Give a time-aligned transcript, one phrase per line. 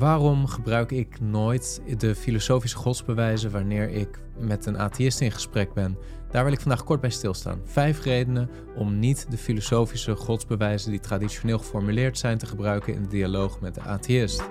[0.00, 5.98] Waarom gebruik ik nooit de filosofische godsbewijzen wanneer ik met een atheïst in gesprek ben?
[6.30, 7.60] Daar wil ik vandaag kort bij stilstaan.
[7.64, 13.08] Vijf redenen om niet de filosofische godsbewijzen die traditioneel geformuleerd zijn te gebruiken in de
[13.08, 14.42] dialoog met de atheïst.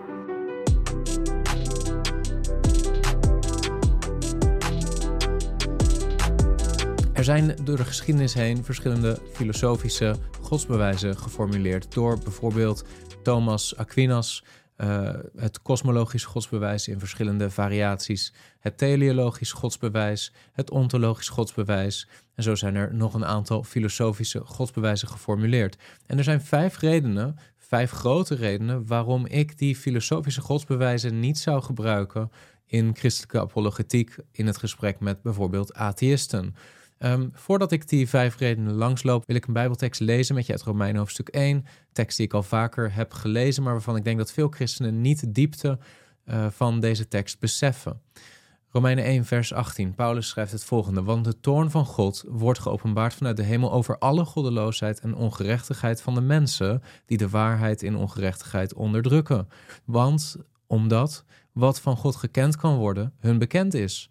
[7.13, 12.83] Er zijn door de geschiedenis heen verschillende filosofische godsbewijzen geformuleerd door bijvoorbeeld
[13.23, 14.43] Thomas Aquinas,
[14.81, 22.07] uh, het kosmologisch godsbewijs in verschillende variaties, het teleologisch godsbewijs, het ontologisch godsbewijs.
[22.35, 25.77] En zo zijn er nog een aantal filosofische godsbewijzen geformuleerd.
[26.05, 31.61] En er zijn vijf redenen, vijf grote redenen, waarom ik die filosofische godsbewijzen niet zou
[31.61, 32.31] gebruiken
[32.65, 36.55] in christelijke apologetiek in het gesprek met bijvoorbeeld atheïsten.
[36.99, 40.61] Um, voordat ik die vijf redenen langsloop, wil ik een Bijbeltekst lezen met je uit
[40.61, 41.65] Romeinen hoofdstuk 1.
[41.91, 45.19] Tekst die ik al vaker heb gelezen, maar waarvan ik denk dat veel christenen niet
[45.19, 45.79] de diepte
[46.25, 48.01] uh, van deze tekst beseffen.
[48.71, 49.95] Romeinen 1, vers 18.
[49.95, 53.97] Paulus schrijft het volgende: Want de toorn van God wordt geopenbaard vanuit de hemel over
[53.97, 59.47] alle goddeloosheid en ongerechtigheid van de mensen die de waarheid in ongerechtigheid onderdrukken.
[59.85, 60.35] Want
[60.67, 64.09] omdat wat van God gekend kan worden, hun bekend is.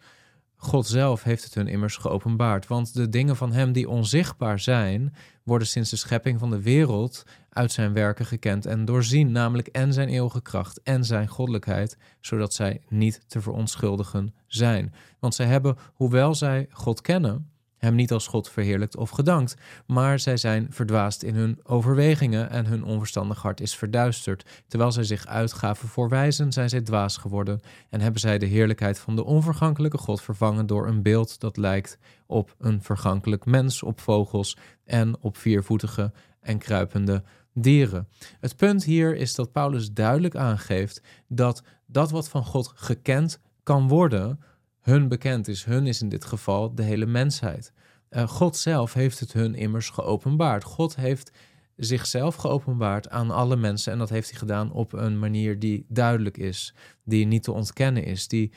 [0.61, 2.67] God zelf heeft het hun immers geopenbaard.
[2.67, 7.25] Want de dingen van Hem die onzichtbaar zijn, worden sinds de schepping van de wereld
[7.51, 12.55] uit Zijn werken gekend en doorzien, namelijk en Zijn eeuwige kracht en Zijn goddelijkheid, zodat
[12.55, 14.95] zij niet te verontschuldigen zijn.
[15.19, 20.19] Want zij hebben, hoewel zij God kennen, hem niet als God verheerlijkt of gedankt, maar
[20.19, 24.65] zij zijn verdwaasd in hun overwegingen en hun onverstandig hart is verduisterd.
[24.69, 28.98] Terwijl zij zich uitgaven voor wijzen, zijn zij dwaas geworden en hebben zij de heerlijkheid
[28.98, 34.01] van de onvergankelijke God vervangen door een beeld dat lijkt op een vergankelijk mens, op
[34.01, 37.23] vogels en op viervoetige en kruipende
[37.55, 38.09] dieren.
[38.41, 43.89] Het punt hier is dat Paulus duidelijk aangeeft dat dat wat van God gekend kan
[43.89, 44.41] worden,
[44.89, 45.64] hun bekend is.
[45.64, 47.72] Hun is in dit geval de hele mensheid.
[48.11, 50.64] Uh, God zelf heeft het hun immers geopenbaard.
[50.64, 51.33] God heeft
[51.77, 56.36] zichzelf geopenbaard aan alle mensen en dat heeft hij gedaan op een manier die duidelijk
[56.36, 56.74] is,
[57.05, 58.52] die niet te ontkennen is, die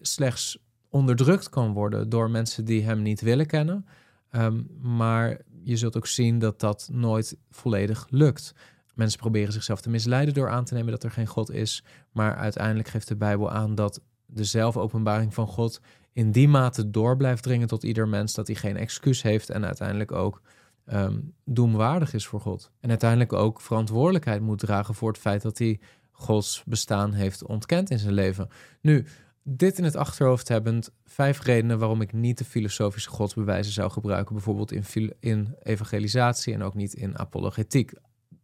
[0.00, 0.58] slechts
[0.88, 3.86] onderdrukt kan worden door mensen die hem niet willen kennen.
[4.32, 8.54] Um, maar je zult ook zien dat dat nooit volledig lukt.
[8.94, 12.36] Mensen proberen zichzelf te misleiden door aan te nemen dat er geen God is, maar
[12.36, 14.00] uiteindelijk geeft de Bijbel aan dat
[14.34, 15.80] de zelfopenbaring van God
[16.12, 19.64] in die mate door blijft dringen tot ieder mens dat hij geen excuus heeft en
[19.64, 20.42] uiteindelijk ook
[20.86, 22.70] um, doemwaardig is voor God.
[22.80, 27.90] En uiteindelijk ook verantwoordelijkheid moet dragen voor het feit dat hij Gods bestaan heeft ontkend
[27.90, 28.48] in zijn leven.
[28.80, 29.06] Nu,
[29.42, 34.34] dit in het achterhoofd hebbend, vijf redenen waarom ik niet de filosofische godsbewijzen zou gebruiken,
[34.34, 34.84] bijvoorbeeld in,
[35.20, 37.92] in evangelisatie en ook niet in apologetiek.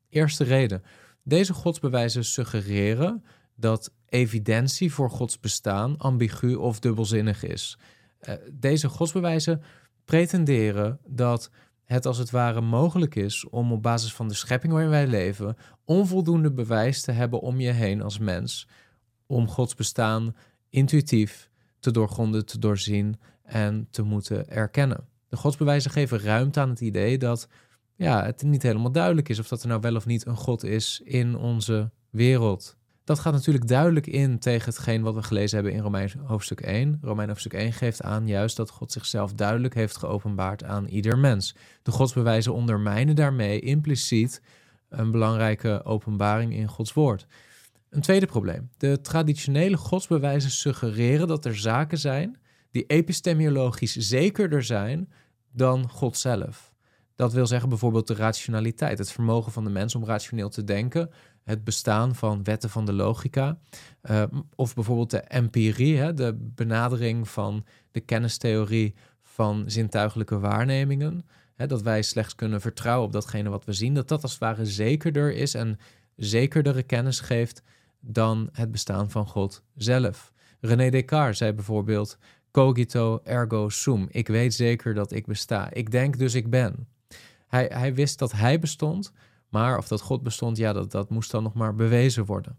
[0.09, 0.83] Eerste reden.
[1.23, 3.25] Deze godsbewijzen suggereren
[3.61, 7.79] dat evidentie voor Gods bestaan ambigu of dubbelzinnig is.
[8.21, 9.63] Uh, deze godsbewijzen
[10.05, 11.51] pretenderen dat
[11.85, 15.57] het als het ware mogelijk is om op basis van de schepping waarin wij leven
[15.85, 18.69] onvoldoende bewijs te hebben om je heen als mens
[19.27, 20.37] om Gods bestaan
[20.69, 25.09] intuïtief te doorgronden, te doorzien en te moeten erkennen.
[25.29, 27.49] De godsbewijzen geven ruimte aan het idee dat
[27.95, 30.65] ja, het niet helemaal duidelijk is of dat er nou wel of niet een God
[30.65, 32.78] is in onze wereld.
[33.09, 36.99] Dat gaat natuurlijk duidelijk in tegen hetgeen wat we gelezen hebben in Romein hoofdstuk 1.
[37.03, 41.55] Romein hoofdstuk 1 geeft aan juist dat God zichzelf duidelijk heeft geopenbaard aan ieder mens.
[41.83, 44.43] De godsbewijzen ondermijnen daarmee impliciet
[44.89, 47.27] een belangrijke openbaring in Gods woord.
[47.91, 48.71] Een tweede probleem.
[48.77, 52.39] De traditionele godsbewijzen suggereren dat er zaken zijn
[52.71, 55.13] die epistemiologisch zekerder zijn
[55.53, 56.73] dan God zelf.
[57.15, 61.11] Dat wil zeggen bijvoorbeeld de rationaliteit, het vermogen van de mens om rationeel te denken,
[61.49, 63.59] het bestaan van wetten van de logica.
[64.11, 64.23] Uh,
[64.55, 71.27] of bijvoorbeeld de empirie, hè, de benadering van de kennistheorie van zintuigelijke waarnemingen.
[71.55, 73.95] Hè, dat wij slechts kunnen vertrouwen op datgene wat we zien.
[73.95, 75.79] Dat dat als het ware zekerder is en
[76.17, 77.63] zekerdere kennis geeft
[78.01, 80.33] dan het bestaan van God zelf.
[80.61, 82.19] René Descartes zei bijvoorbeeld:
[82.51, 84.07] Cogito ergo sum.
[84.11, 85.73] Ik weet zeker dat ik besta.
[85.73, 86.89] Ik denk dus ik ben.
[87.47, 89.13] Hij, hij wist dat hij bestond,
[89.49, 92.59] maar of dat God bestond, ja, dat, dat moest dan nog maar bewezen worden.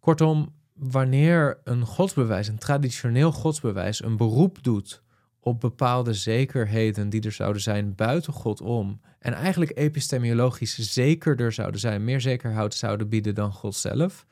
[0.00, 5.02] Kortom, wanneer een godsbewijs, een traditioneel godsbewijs, een beroep doet
[5.40, 11.80] op bepaalde zekerheden die er zouden zijn buiten God om, en eigenlijk epistemiologisch zekerder zouden
[11.80, 14.26] zijn, meer zekerheid zouden bieden dan God zelf,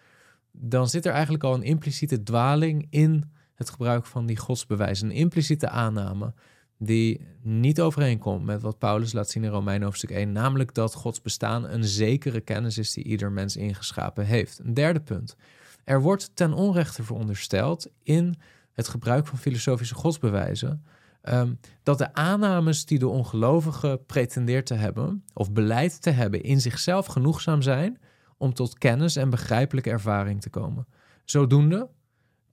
[0.52, 5.16] dan zit er eigenlijk al een impliciete dwaling in het gebruik van die godsbewijzen, een
[5.16, 6.34] impliciete aanname
[6.78, 11.20] die niet overeenkomt met wat Paulus laat zien in Romein hoofdstuk 1, namelijk dat Gods
[11.20, 14.58] bestaan een zekere kennis is die ieder mens ingeschapen heeft.
[14.58, 15.36] Een derde punt.
[15.84, 18.34] Er wordt ten onrechte verondersteld in
[18.72, 20.84] het gebruik van filosofische godsbewijzen
[21.22, 26.60] ehm, dat de aannames die de ongelovige pretendeert te hebben of beleid te hebben in
[26.60, 27.98] zichzelf genoegzaam zijn
[28.36, 30.86] om tot kennis en begrijpelijke ervaring te komen.
[31.24, 31.88] Zodoende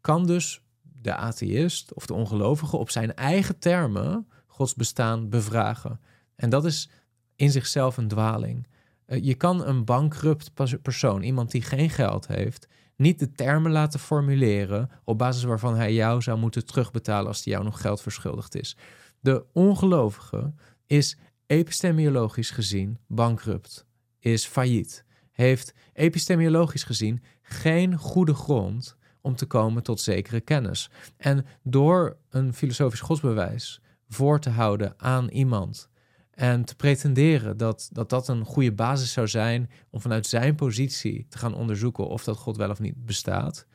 [0.01, 0.61] kan dus
[1.03, 5.99] de atheïst of de ongelovige op zijn eigen termen Gods bestaan bevragen.
[6.35, 6.89] En dat is
[7.35, 8.67] in zichzelf een dwaling.
[9.05, 10.51] Eh, je kan een bankrupt
[10.81, 15.93] persoon, iemand die geen geld heeft, niet de termen laten formuleren op basis waarvan hij
[15.93, 18.77] jou zou moeten terugbetalen als hij jou nog geld verschuldigd is.
[19.19, 20.53] De ongelovige
[20.85, 23.85] is epistemiologisch gezien bankrupt,
[24.19, 30.89] is failliet, heeft epistemiologisch gezien geen goede grond om te komen tot zekere kennis.
[31.17, 35.89] En door een filosofisch godsbewijs voor te houden aan iemand
[36.31, 41.37] en te pretenderen dat, dat een goede basis zou zijn om vanuit zijn positie te
[41.37, 43.65] gaan onderzoeken of dat God wel of niet bestaat,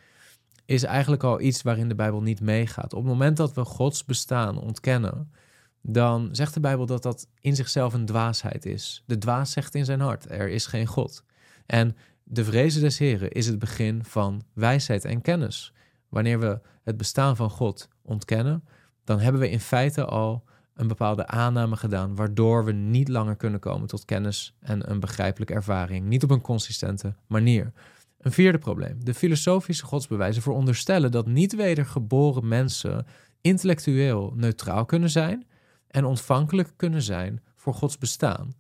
[0.64, 2.92] is eigenlijk al iets waarin de Bijbel niet meegaat.
[2.92, 5.32] Op het moment dat we Gods bestaan ontkennen,
[5.82, 9.02] dan zegt de Bijbel dat dat in zichzelf een dwaasheid is.
[9.06, 11.24] De dwaas zegt in zijn hart: er is geen God.
[11.66, 11.96] En
[12.30, 15.72] de vrezen des Heren is het begin van wijsheid en kennis.
[16.08, 18.64] Wanneer we het bestaan van God ontkennen,
[19.04, 20.44] dan hebben we in feite al
[20.74, 25.54] een bepaalde aanname gedaan, waardoor we niet langer kunnen komen tot kennis en een begrijpelijke
[25.54, 27.72] ervaring, niet op een consistente manier.
[28.18, 29.04] Een vierde probleem.
[29.04, 33.06] De filosofische godsbewijzen veronderstellen dat niet wedergeboren mensen
[33.40, 35.46] intellectueel neutraal kunnen zijn
[35.86, 38.52] en ontvankelijk kunnen zijn voor Gods bestaan.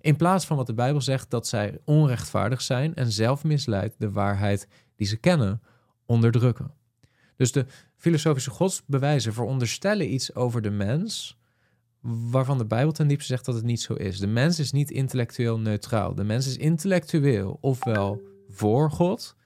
[0.00, 4.68] In plaats van wat de Bijbel zegt dat zij onrechtvaardig zijn en zelfmisleid de waarheid
[4.96, 5.62] die ze kennen
[6.06, 6.74] onderdrukken.
[7.36, 7.66] Dus de
[7.96, 11.38] filosofische godsbewijzen veronderstellen iets over de mens
[12.00, 14.18] waarvan de Bijbel ten diepste zegt dat het niet zo is.
[14.18, 16.14] De mens is niet intellectueel neutraal.
[16.14, 19.36] De mens is intellectueel ofwel voor God,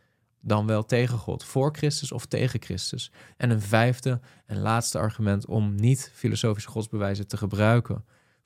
[0.41, 3.13] dan wel tegen God, voor Christus of tegen Christus.
[3.37, 8.05] En een vijfde en laatste argument om niet filosofische godsbewijzen te gebruiken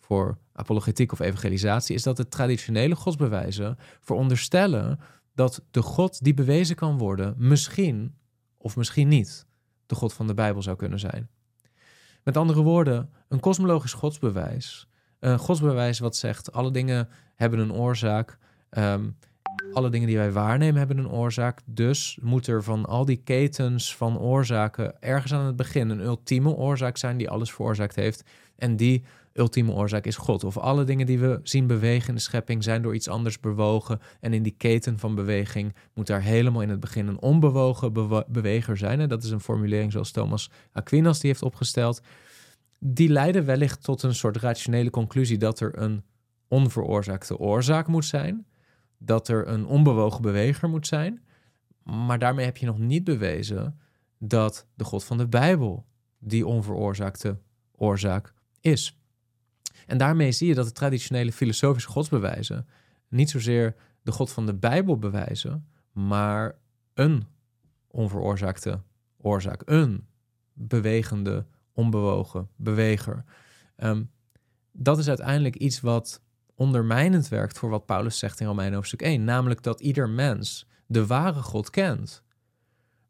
[0.09, 5.01] voor apologetiek of evangelisatie, is dat de traditionele godsbewijzen veronderstellen
[5.35, 8.15] dat de God die bewezen kan worden, misschien
[8.57, 9.47] of misschien niet
[9.87, 11.29] de God van de Bijbel zou kunnen zijn.
[12.25, 14.89] Met andere woorden, een kosmologisch godsbewijs.
[15.19, 18.39] Een godsbewijs wat zegt: alle dingen hebben een oorzaak.
[18.71, 19.17] Um,
[19.73, 21.61] alle dingen die wij waarnemen hebben een oorzaak.
[21.65, 26.51] Dus moet er van al die ketens van oorzaken ergens aan het begin een ultieme
[26.51, 28.23] oorzaak zijn die alles veroorzaakt heeft.
[28.57, 30.45] En die ultieme oorzaak is God.
[30.45, 34.01] Of alle dingen die we zien bewegen in de schepping zijn door iets anders bewogen.
[34.21, 37.93] En in die keten van beweging moet daar helemaal in het begin een onbewogen
[38.29, 39.01] beweger zijn.
[39.01, 42.01] En dat is een formulering zoals Thomas Aquinas die heeft opgesteld.
[42.79, 46.05] Die leiden wellicht tot een soort rationele conclusie dat er een
[46.49, 48.47] onveroorzaakte oorzaak moet zijn.
[48.99, 51.23] Dat er een onbewogen beweger moet zijn.
[51.83, 53.79] Maar daarmee heb je nog niet bewezen
[54.19, 55.87] dat de God van de Bijbel
[56.19, 57.39] die onveroorzaakte
[57.77, 58.98] oorzaak is.
[59.89, 62.67] En daarmee zie je dat de traditionele filosofische godsbewijzen
[63.09, 66.59] niet zozeer de God van de Bijbel bewijzen, maar
[66.95, 67.27] een
[67.87, 68.81] onveroorzaakte
[69.17, 70.07] oorzaak, een
[70.53, 73.25] bewegende, onbewogen beweger.
[73.77, 74.05] Ehm,
[74.73, 76.23] dat is uiteindelijk iets wat
[76.55, 81.07] ondermijnend werkt voor wat Paulus zegt in Romeinen hoofdstuk 1, namelijk dat ieder mens de
[81.07, 82.23] ware God kent,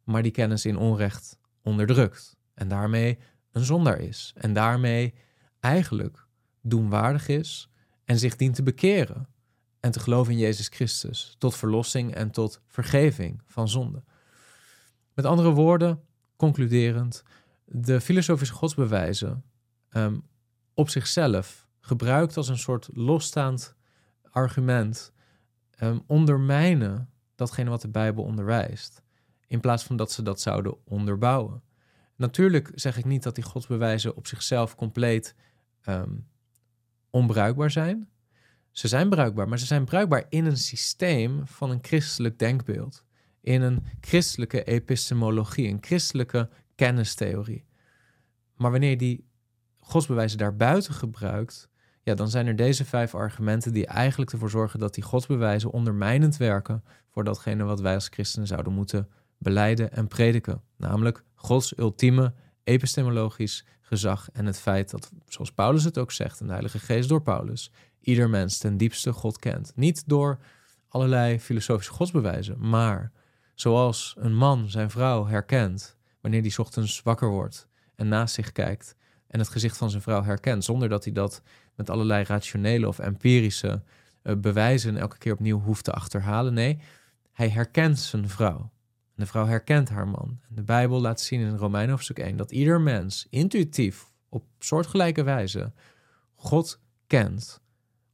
[0.04, 3.18] maar die kennis in onrecht onderdrukt en daarmee
[3.52, 5.14] een zondaar is en daarmee
[5.60, 6.26] eigenlijk
[6.68, 7.70] doenwaardig is
[8.04, 9.28] en zich dient te bekeren
[9.80, 14.02] en te geloven in Jezus Christus tot verlossing en tot vergeving van zonde.
[15.14, 16.02] Met andere woorden,
[16.36, 17.22] concluderend,
[17.64, 19.44] de filosofische godsbewijzen
[19.90, 20.22] um,
[20.74, 23.74] op zichzelf gebruikt als een soort losstaand
[24.30, 25.12] argument
[25.82, 29.02] um, ondermijnen datgene wat de Bijbel onderwijst,
[29.46, 31.62] in plaats van dat ze dat zouden onderbouwen.
[32.16, 35.34] Natuurlijk zeg ik niet dat die godsbewijzen op zichzelf compleet
[35.88, 36.26] um,
[37.10, 38.08] onbruikbaar zijn.
[38.70, 43.04] Ze zijn bruikbaar, maar ze zijn bruikbaar in een systeem van een christelijk denkbeeld.
[43.40, 47.64] In een christelijke epistemologie, een christelijke kennistheorie.
[48.56, 49.28] Maar wanneer je die
[49.78, 51.68] godsbewijzen daarbuiten gebruikt,
[52.02, 56.36] ja, dan zijn er deze vijf argumenten die eigenlijk ervoor zorgen dat die godsbewijzen ondermijnend
[56.36, 60.62] werken voor datgene wat wij als christenen zouden moeten beleiden en prediken.
[60.76, 62.34] Namelijk Gods ultieme
[62.68, 67.08] epistemologisch gezag en het feit dat, zoals Paulus het ook zegt, en de Heilige Geest
[67.08, 67.70] door Paulus,
[68.00, 69.72] ieder mens ten diepste God kent.
[69.74, 70.38] Niet door
[70.88, 73.12] allerlei filosofische godsbewijzen, maar
[73.54, 78.96] zoals een man zijn vrouw herkent wanneer die ochtends wakker wordt en naast zich kijkt
[79.26, 81.42] en het gezicht van zijn vrouw herkent, zonder dat hij dat
[81.74, 83.82] met allerlei rationele of empirische
[84.22, 86.54] uh, bewijzen elke keer opnieuw hoeft te achterhalen.
[86.54, 86.78] Nee,
[87.32, 88.70] hij herkent zijn vrouw.
[89.18, 90.40] De vrouw herkent haar man.
[90.48, 95.72] De Bijbel laat zien in Romeinen hoofdstuk 1 dat ieder mens intuïtief op soortgelijke wijze
[96.34, 97.60] God kent,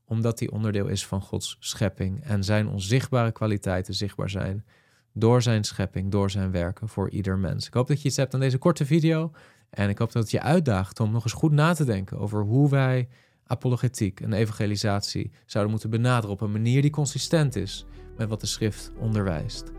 [0.04, 4.64] omdat hij onderdeel is van Gods schepping en zijn onzichtbare kwaliteiten zichtbaar zijn
[5.12, 7.66] door zijn schepping, door zijn werken voor ieder mens.
[7.66, 9.32] Ik hoop dat je iets hebt aan deze korte video
[9.70, 12.42] en ik hoop dat het je uitdaagt om nog eens goed na te denken over
[12.42, 13.08] hoe wij
[13.46, 17.84] apologetiek en evangelisatie zouden moeten benaderen op een manier die consistent is
[18.16, 19.72] met wat de schrift onderwijst.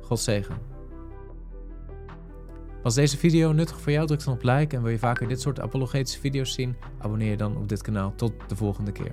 [0.00, 0.71] God zegen.
[2.82, 4.06] Was deze video nuttig voor jou?
[4.06, 6.76] Druk dan op like en wil je vaker dit soort apologetische video's zien?
[6.98, 8.12] Abonneer je dan op dit kanaal.
[8.16, 9.12] Tot de volgende keer.